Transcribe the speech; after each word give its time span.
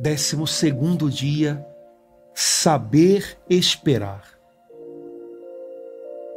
Décimo 0.00 0.46
segundo 0.46 1.10
dia, 1.10 1.62
saber 2.32 3.36
esperar. 3.50 4.24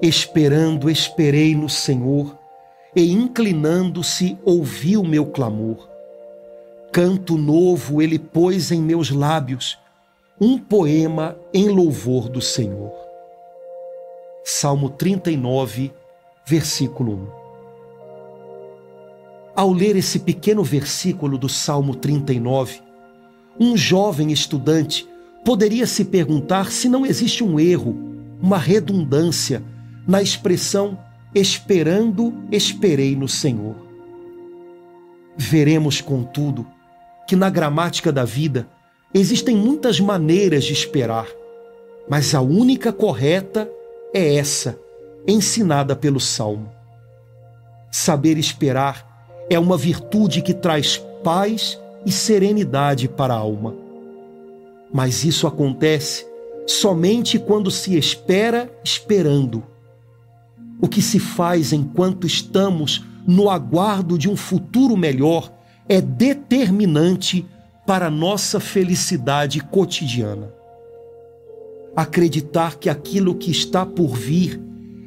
Esperando, 0.01 0.89
esperei 0.89 1.55
no 1.55 1.69
Senhor, 1.69 2.37
e 2.93 3.09
inclinando-se, 3.09 4.37
ouvi 4.43 4.97
o 4.97 5.03
meu 5.05 5.27
clamor. 5.27 5.87
Canto 6.91 7.37
novo 7.37 8.01
ele 8.01 8.19
pôs 8.19 8.69
em 8.69 8.81
meus 8.81 9.09
lábios, 9.09 9.79
um 10.41 10.59
poema 10.59 11.37
em 11.53 11.69
louvor 11.69 12.27
do 12.27 12.41
Senhor. 12.41 12.91
Salmo 14.43 14.89
39, 14.89 15.93
versículo 16.45 17.13
1. 17.13 17.27
Ao 19.55 19.71
ler 19.71 19.95
esse 19.95 20.19
pequeno 20.19 20.65
versículo 20.65 21.37
do 21.37 21.47
Salmo 21.47 21.95
39, 21.95 22.91
um 23.59 23.77
jovem 23.77 24.31
estudante 24.31 25.07
poderia 25.43 25.85
se 25.85 26.05
perguntar 26.05 26.71
se 26.71 26.87
não 26.87 27.05
existe 27.05 27.43
um 27.43 27.59
erro, 27.59 27.95
uma 28.41 28.57
redundância 28.57 29.63
na 30.07 30.21
expressão 30.21 30.97
esperando, 31.33 32.33
esperei 32.51 33.15
no 33.15 33.27
Senhor. 33.27 33.75
Veremos, 35.35 35.99
contudo, 35.99 36.65
que 37.27 37.35
na 37.35 37.49
gramática 37.49 38.11
da 38.11 38.23
vida 38.23 38.67
existem 39.13 39.55
muitas 39.55 39.99
maneiras 39.99 40.63
de 40.63 40.73
esperar, 40.73 41.27
mas 42.09 42.35
a 42.35 42.41
única 42.41 42.91
correta 42.91 43.69
é 44.13 44.35
essa, 44.35 44.77
ensinada 45.27 45.95
pelo 45.95 46.19
Salmo. 46.19 46.69
Saber 47.91 48.37
esperar 48.37 49.45
é 49.49 49.57
uma 49.57 49.77
virtude 49.77 50.41
que 50.41 50.53
traz 50.53 50.97
paz 51.23 51.79
e 52.05 52.11
serenidade 52.11 53.07
para 53.07 53.33
a 53.33 53.37
alma. 53.37 53.75
Mas 54.91 55.23
isso 55.23 55.47
acontece 55.47 56.25
somente 56.67 57.39
quando 57.39 57.71
se 57.71 57.97
espera 57.97 58.71
esperando. 58.83 59.63
O 60.81 60.87
que 60.87 61.01
se 61.01 61.19
faz 61.19 61.73
enquanto 61.73 62.27
estamos 62.27 63.03
no 63.25 63.49
aguardo 63.49 64.17
de 64.17 64.29
um 64.29 64.35
futuro 64.35 64.97
melhor 64.97 65.51
é 65.87 66.01
determinante 66.01 67.45
para 67.85 68.09
nossa 68.09 68.59
felicidade 68.59 69.59
cotidiana. 69.61 70.53
Acreditar 71.95 72.77
que 72.77 72.89
aquilo 72.89 73.35
que 73.35 73.51
está 73.51 73.85
por 73.85 74.15
vir 74.15 74.59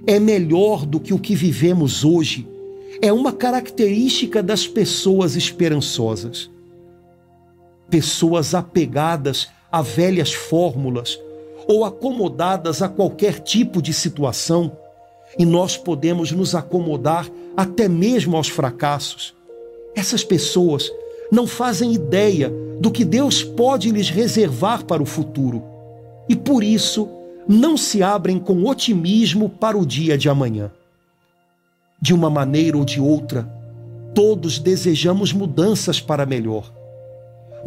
é 0.07 0.21
melhor 0.21 0.87
do 0.87 1.01
que 1.01 1.13
o 1.13 1.19
que 1.19 1.35
vivemos 1.35 2.05
hoje 2.05 2.47
é 3.03 3.13
uma 3.13 3.33
característica 3.33 4.43
das 4.43 4.67
pessoas 4.67 5.37
esperançosas. 5.37 6.51
Pessoas 7.89 8.55
apegadas 8.55 9.49
a 9.71 9.83
velhas 9.83 10.33
fórmulas 10.33 11.19
ou 11.67 11.85
acomodadas 11.85 12.83
a 12.83 12.89
qualquer 12.89 13.41
tipo 13.41 13.83
de 13.83 13.93
situação, 13.93 14.71
e 15.39 15.45
nós 15.45 15.77
podemos 15.77 16.31
nos 16.31 16.55
acomodar 16.55 17.29
até 17.57 17.89
mesmo 17.89 18.37
aos 18.37 18.49
fracassos. 18.49 19.35
Essas 19.95 20.23
pessoas 20.23 20.91
não 21.31 21.47
fazem 21.47 21.93
ideia 21.93 22.53
do 22.81 22.91
que 22.91 23.05
Deus 23.05 23.43
pode 23.43 23.91
lhes 23.91 24.09
reservar 24.09 24.85
para 24.85 25.03
o 25.03 25.07
futuro 25.07 25.63
e 26.29 26.37
por 26.37 26.63
isso 26.63 27.09
não 27.49 27.77
se 27.77 28.03
abrem 28.03 28.39
com 28.39 28.65
otimismo 28.65 29.49
para 29.49 29.79
o 29.79 29.87
dia 29.87 30.19
de 30.19 30.29
amanhã. 30.29 30.71
De 32.01 32.13
uma 32.13 32.29
maneira 32.29 32.77
ou 32.77 32.85
de 32.85 33.01
outra, 33.01 33.49
todos 34.15 34.59
desejamos 34.59 35.33
mudanças 35.33 36.01
para 36.01 36.27
melhor. 36.27 36.76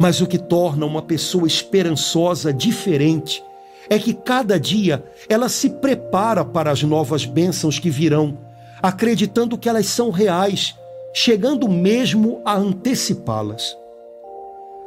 Mas 0.00 0.22
o 0.22 0.26
que 0.26 0.38
torna 0.38 0.86
uma 0.86 1.02
pessoa 1.02 1.46
esperançosa 1.46 2.54
diferente 2.54 3.44
é 3.86 3.98
que 3.98 4.14
cada 4.14 4.58
dia 4.58 5.04
ela 5.28 5.46
se 5.46 5.68
prepara 5.68 6.42
para 6.42 6.70
as 6.70 6.82
novas 6.82 7.26
bênçãos 7.26 7.78
que 7.78 7.90
virão, 7.90 8.38
acreditando 8.80 9.58
que 9.58 9.68
elas 9.68 9.84
são 9.84 10.10
reais, 10.10 10.74
chegando 11.12 11.68
mesmo 11.68 12.40
a 12.46 12.56
antecipá-las. 12.56 13.76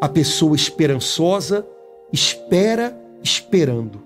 A 0.02 0.10
pessoa 0.10 0.56
esperançosa 0.56 1.64
espera 2.12 2.98
esperando. 3.24 4.02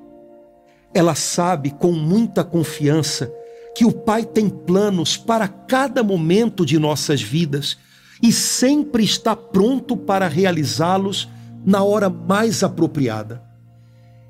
Ela 0.94 1.16
sabe 1.16 1.72
com 1.72 1.94
muita 1.94 2.44
confiança 2.44 3.32
que 3.74 3.86
o 3.86 3.94
Pai 3.94 4.26
tem 4.26 4.50
planos 4.50 5.16
para 5.16 5.48
cada 5.48 6.04
momento 6.04 6.66
de 6.66 6.78
nossas 6.78 7.22
vidas 7.22 7.78
e 8.22 8.32
sempre 8.32 9.04
está 9.04 9.36
pronto 9.36 9.96
para 9.96 10.28
realizá-los 10.28 11.28
na 11.66 11.84
hora 11.84 12.10
mais 12.10 12.64
apropriada. 12.64 13.44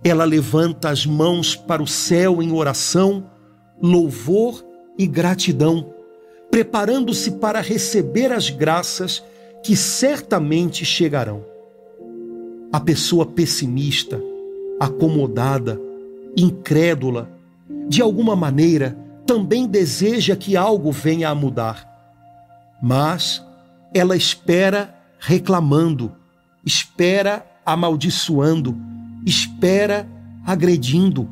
Ela 0.04 0.26
levanta 0.26 0.90
as 0.90 1.06
mãos 1.06 1.56
para 1.56 1.82
o 1.82 1.88
céu 1.88 2.42
em 2.42 2.52
oração, 2.52 3.30
louvor 3.82 4.64
e 4.98 5.06
gratidão, 5.06 5.94
preparando-se 6.50 7.32
para 7.32 7.62
receber 7.62 8.32
as 8.32 8.50
graças 8.50 9.24
que 9.64 9.76
certamente 9.76 10.86
chegarão. 10.86 11.44
A 12.72 12.80
pessoa 12.80 13.26
pessimista, 13.26 14.22
acomodada, 14.80 15.80
incrédula, 16.36 17.30
de 17.88 18.02
alguma 18.02 18.36
maneira, 18.36 18.98
também 19.26 19.68
deseja 19.68 20.36
que 20.36 20.56
algo 20.56 20.92
venha 20.92 21.30
a 21.30 21.36
mudar. 21.36 21.86
Mas 22.82 23.44
ela 23.94 24.16
espera 24.16 24.96
reclamando, 25.20 26.12
espera 26.66 27.46
amaldiçoando, 27.66 28.78
espera 29.26 30.08
agredindo. 30.46 31.30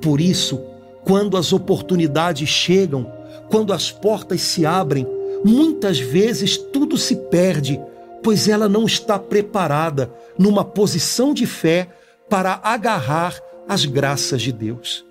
Por 0.00 0.20
isso, 0.20 0.60
quando 1.04 1.36
as 1.36 1.52
oportunidades 1.52 2.48
chegam, 2.48 3.10
quando 3.50 3.72
as 3.72 3.90
portas 3.90 4.40
se 4.40 4.64
abrem, 4.64 5.06
muitas 5.44 5.98
vezes 5.98 6.56
tudo 6.56 6.96
se 6.96 7.16
perde, 7.16 7.80
pois 8.22 8.48
ela 8.48 8.68
não 8.68 8.84
está 8.84 9.18
preparada 9.18 10.10
numa 10.38 10.64
posição 10.64 11.34
de 11.34 11.46
fé 11.46 11.88
para 12.28 12.60
agarrar 12.62 13.38
as 13.68 13.84
graças 13.84 14.40
de 14.40 14.52
Deus. 14.52 15.04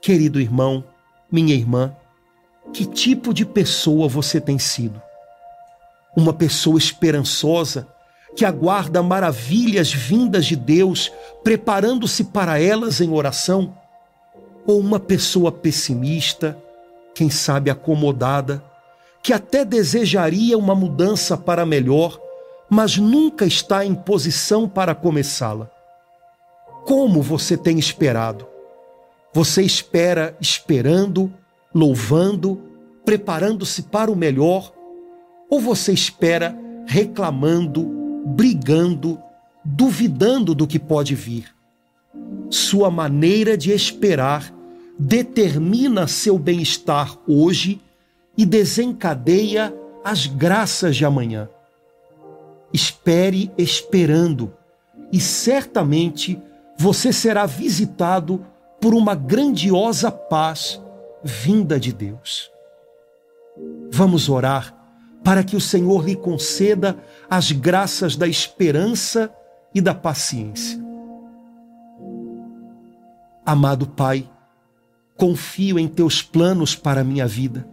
Querido 0.00 0.40
irmão, 0.40 0.84
minha 1.30 1.54
irmã, 1.54 1.94
que 2.72 2.86
tipo 2.86 3.34
de 3.34 3.44
pessoa 3.44 4.08
você 4.08 4.40
tem 4.40 4.58
sido? 4.58 5.00
Uma 6.16 6.32
pessoa 6.32 6.78
esperançosa 6.78 7.86
que 8.36 8.44
aguarda 8.44 9.02
maravilhas 9.02 9.92
vindas 9.92 10.46
de 10.46 10.56
Deus, 10.56 11.12
preparando-se 11.42 12.24
para 12.24 12.60
elas 12.60 13.00
em 13.00 13.10
oração? 13.10 13.74
Ou 14.66 14.78
uma 14.78 15.00
pessoa 15.00 15.50
pessimista, 15.50 16.56
quem 17.14 17.28
sabe 17.28 17.70
acomodada, 17.70 18.62
que 19.22 19.32
até 19.32 19.64
desejaria 19.64 20.56
uma 20.56 20.74
mudança 20.74 21.36
para 21.36 21.66
melhor, 21.66 22.18
mas 22.68 22.96
nunca 22.96 23.44
está 23.44 23.84
em 23.84 23.94
posição 23.94 24.68
para 24.68 24.94
começá-la? 24.94 25.68
Como 26.84 27.20
você 27.20 27.56
tem 27.56 27.78
esperado? 27.78 28.46
Você 29.32 29.62
espera 29.62 30.36
esperando, 30.40 31.32
louvando, 31.74 32.60
preparando-se 33.04 33.84
para 33.84 34.10
o 34.10 34.16
melhor? 34.16 34.72
Ou 35.48 35.60
você 35.60 35.92
espera 35.92 36.56
reclamando, 36.86 37.84
brigando, 38.26 39.20
duvidando 39.64 40.54
do 40.54 40.66
que 40.66 40.78
pode 40.78 41.14
vir? 41.14 41.54
Sua 42.48 42.90
maneira 42.90 43.56
de 43.56 43.72
esperar 43.72 44.52
determina 44.98 46.06
seu 46.06 46.38
bem-estar 46.38 47.16
hoje 47.26 47.80
e 48.36 48.44
desencadeia 48.44 49.74
as 50.04 50.26
graças 50.26 50.96
de 50.96 51.04
amanhã. 51.04 51.48
Espere 52.72 53.50
esperando, 53.56 54.52
e 55.12 55.20
certamente 55.20 56.40
você 56.76 57.12
será 57.12 57.46
visitado 57.46 58.44
por 58.80 58.94
uma 58.94 59.14
grandiosa 59.14 60.10
paz 60.10 60.80
vinda 61.22 61.78
de 61.78 61.92
Deus. 61.92 62.50
Vamos 63.90 64.28
orar 64.28 64.74
para 65.22 65.44
que 65.44 65.56
o 65.56 65.60
Senhor 65.60 66.04
lhe 66.04 66.16
conceda 66.16 66.96
as 67.28 67.52
graças 67.52 68.16
da 68.16 68.26
esperança 68.26 69.32
e 69.74 69.80
da 69.80 69.94
paciência. 69.94 70.80
Amado 73.44 73.86
Pai, 73.86 74.28
confio 75.16 75.78
em 75.78 75.86
teus 75.86 76.22
planos 76.22 76.74
para 76.74 77.02
a 77.02 77.04
minha 77.04 77.26
vida. 77.26 77.68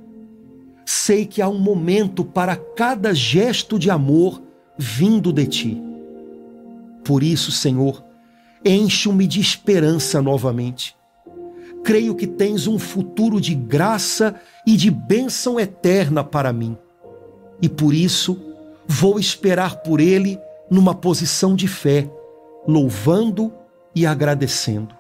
Sei 0.86 1.26
que 1.26 1.42
há 1.42 1.48
um 1.48 1.60
momento 1.60 2.24
para 2.24 2.56
cada 2.56 3.14
gesto 3.14 3.78
de 3.78 3.90
amor 3.90 4.42
vindo 4.78 5.32
de 5.32 5.46
ti. 5.46 5.82
Por 7.04 7.24
isso, 7.24 7.52
Senhor, 7.52 8.04
enche-me 8.66 9.28
de 9.28 9.40
esperança 9.40 10.22
novamente 10.22 10.97
creio 11.84 12.16
que 12.16 12.28
tens 12.28 12.68
um 12.68 12.78
futuro 12.78 13.40
de 13.40 13.54
graça 13.56 14.36
e 14.66 14.76
de 14.76 14.92
bênção 14.92 15.60
eterna 15.60 16.24
para 16.24 16.52
mim. 16.52 16.78
E 17.62 17.70
por 17.70 17.94
isso 17.94 18.40
vou 18.88 19.20
esperar 19.20 19.78
por 19.78 20.00
ele 20.00 20.40
numa 20.70 20.94
posição 20.94 21.56
de 21.56 21.68
fé, 21.68 22.10
louvando 22.68 23.54
e 23.96 24.06
agradecendo. 24.06 24.96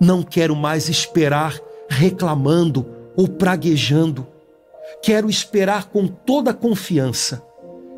Não 0.00 0.22
quero 0.22 0.54
mais 0.54 0.88
esperar 0.88 1.58
reclamando 1.88 2.86
ou 3.16 3.26
praguejando. 3.28 4.26
Quero 5.02 5.28
esperar 5.28 5.86
com 5.88 6.06
toda 6.06 6.54
confiança 6.54 7.42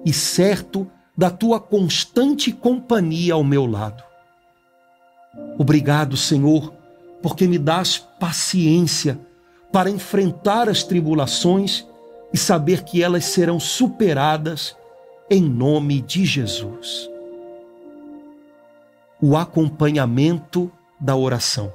e 0.04 0.12
certo 0.12 0.90
da 1.16 1.30
tua 1.30 1.60
constante 1.60 2.50
companhia 2.52 3.34
ao 3.34 3.44
meu 3.44 3.66
lado. 3.66 4.02
Obrigado, 5.58 6.16
Senhor, 6.16 6.72
porque 7.22 7.46
me 7.46 7.58
dás 7.58 7.98
paciência 8.18 9.18
para 9.72 9.90
enfrentar 9.90 10.68
as 10.68 10.82
tribulações 10.82 11.86
e 12.32 12.38
saber 12.38 12.82
que 12.82 13.02
elas 13.02 13.24
serão 13.24 13.58
superadas 13.60 14.76
em 15.30 15.42
nome 15.42 16.00
de 16.00 16.24
Jesus. 16.24 17.08
O 19.20 19.36
acompanhamento 19.36 20.70
da 20.98 21.14
oração. 21.14 21.72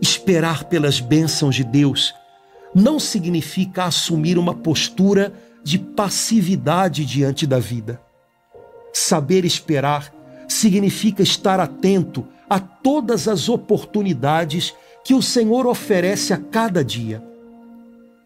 Esperar 0.00 0.64
pelas 0.64 0.98
bênçãos 0.98 1.54
de 1.54 1.64
Deus 1.64 2.14
não 2.74 2.98
significa 2.98 3.84
assumir 3.84 4.38
uma 4.38 4.54
postura 4.54 5.32
de 5.62 5.78
passividade 5.78 7.04
diante 7.04 7.46
da 7.46 7.58
vida. 7.58 8.00
Saber 8.92 9.44
esperar 9.44 10.12
significa 10.52 11.22
estar 11.22 11.58
atento 11.58 12.26
a 12.48 12.60
todas 12.60 13.28
as 13.28 13.48
oportunidades 13.48 14.74
que 15.04 15.14
o 15.14 15.22
Senhor 15.22 15.66
oferece 15.66 16.32
a 16.32 16.36
cada 16.36 16.84
dia. 16.84 17.22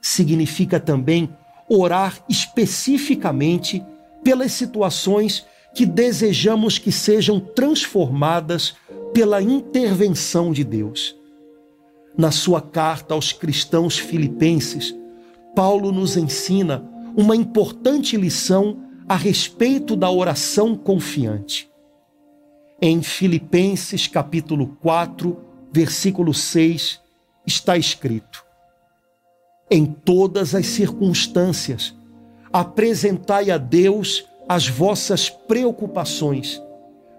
Significa 0.00 0.78
também 0.78 1.28
orar 1.68 2.18
especificamente 2.28 3.84
pelas 4.22 4.52
situações 4.52 5.46
que 5.74 5.86
desejamos 5.86 6.78
que 6.78 6.90
sejam 6.90 7.38
transformadas 7.38 8.74
pela 9.12 9.42
intervenção 9.42 10.52
de 10.52 10.64
Deus. 10.64 11.14
Na 12.16 12.30
sua 12.30 12.60
carta 12.60 13.14
aos 13.14 13.32
cristãos 13.32 13.98
filipenses, 13.98 14.94
Paulo 15.54 15.92
nos 15.92 16.16
ensina 16.16 16.84
uma 17.16 17.36
importante 17.36 18.16
lição 18.16 18.78
a 19.08 19.16
respeito 19.16 19.94
da 19.94 20.10
oração 20.10 20.76
confiante. 20.76 21.68
Em 22.80 23.02
Filipenses 23.02 24.06
capítulo 24.06 24.76
4, 24.82 25.42
versículo 25.72 26.34
6, 26.34 27.00
está 27.46 27.78
escrito: 27.78 28.44
Em 29.70 29.86
todas 29.86 30.54
as 30.54 30.66
circunstâncias, 30.66 31.94
apresentai 32.52 33.50
a 33.50 33.56
Deus 33.56 34.26
as 34.46 34.68
vossas 34.68 35.30
preocupações, 35.30 36.62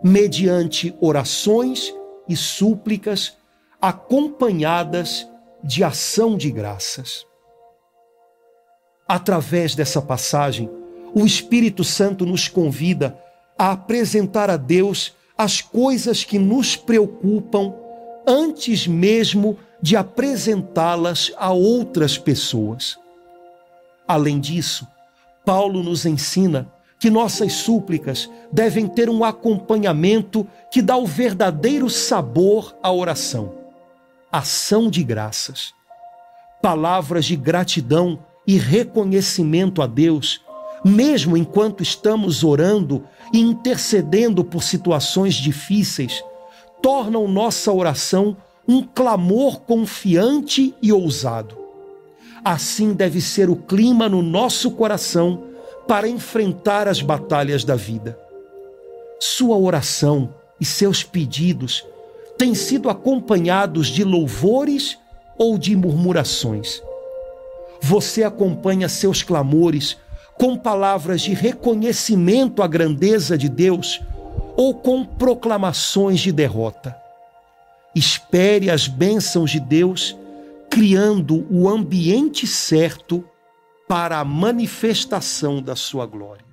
mediante 0.03 0.95
orações 1.01 1.91
e 2.29 2.35
súplicas 2.35 3.35
acompanhadas 3.81 5.27
de 5.63 5.83
ação 5.83 6.37
de 6.37 6.51
graças. 6.51 7.25
Através 9.07 9.73
dessa 9.73 10.03
passagem, 10.03 10.69
o 11.15 11.25
Espírito 11.25 11.83
Santo 11.83 12.27
nos 12.27 12.47
convida 12.47 13.17
a 13.57 13.71
apresentar 13.71 14.51
a 14.51 14.57
Deus 14.57 15.16
as 15.37 15.61
coisas 15.61 16.23
que 16.23 16.39
nos 16.39 16.75
preocupam 16.75 17.73
antes 18.25 18.87
mesmo 18.87 19.57
de 19.81 19.95
apresentá-las 19.95 21.31
a 21.37 21.51
outras 21.51 22.17
pessoas. 22.17 22.97
Além 24.07 24.39
disso, 24.39 24.87
Paulo 25.45 25.83
nos 25.83 26.05
ensina 26.05 26.67
que 26.99 27.09
nossas 27.09 27.53
súplicas 27.53 28.29
devem 28.51 28.87
ter 28.87 29.09
um 29.09 29.23
acompanhamento 29.23 30.47
que 30.71 30.81
dá 30.81 30.97
o 30.97 31.05
verdadeiro 31.05 31.89
sabor 31.89 32.75
à 32.81 32.91
oração 32.91 33.57
ação 34.31 34.89
de 34.89 35.03
graças, 35.03 35.73
palavras 36.61 37.25
de 37.25 37.35
gratidão 37.35 38.19
e 38.45 38.57
reconhecimento 38.57 39.81
a 39.81 39.87
Deus, 39.87 40.41
mesmo 40.83 41.35
enquanto 41.35 41.83
estamos 41.83 42.43
orando 42.43 43.03
e 43.33 43.39
intercedendo 43.39 44.43
por 44.43 44.63
situações 44.63 45.35
difíceis, 45.35 46.23
tornam 46.81 47.27
nossa 47.27 47.71
oração 47.71 48.37
um 48.67 48.83
clamor 48.83 49.61
confiante 49.61 50.75
e 50.81 50.91
ousado. 50.91 51.57
Assim 52.43 52.93
deve 52.93 53.21
ser 53.21 53.49
o 53.49 53.55
clima 53.55 54.07
no 54.07 54.21
nosso 54.21 54.71
coração 54.71 55.43
para 55.87 56.07
enfrentar 56.07 56.87
as 56.87 57.01
batalhas 57.01 57.63
da 57.63 57.75
vida. 57.75 58.17
Sua 59.19 59.57
oração 59.57 60.33
e 60.59 60.65
seus 60.65 61.01
pedidos 61.01 61.85
têm 62.37 62.53
sido 62.53 62.89
acompanhados 62.89 63.87
de 63.87 64.03
louvores 64.03 64.97
ou 65.37 65.57
de 65.57 65.75
murmurações. 65.75 66.81
Você 67.81 68.23
acompanha 68.23 68.89
seus 68.89 69.23
clamores 69.23 69.97
com 70.37 70.55
palavras 70.55 71.21
de 71.21 71.33
reconhecimento 71.33 72.61
à 72.61 72.67
grandeza 72.67 73.37
de 73.37 73.49
Deus 73.49 74.01
ou 74.55 74.73
com 74.73 75.03
proclamações 75.03 76.19
de 76.19 76.31
derrota. 76.31 76.95
Espere 77.93 78.69
as 78.69 78.87
bênçãos 78.87 79.51
de 79.51 79.59
Deus, 79.59 80.15
criando 80.69 81.47
o 81.51 81.67
ambiente 81.67 82.45
certo 82.45 83.23
para 83.87 84.19
a 84.19 84.25
manifestação 84.25 85.61
da 85.61 85.75
sua 85.75 86.05
glória. 86.05 86.46